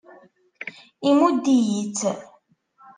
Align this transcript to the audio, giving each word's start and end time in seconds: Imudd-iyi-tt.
Imudd-iyi-tt. 1.09 2.01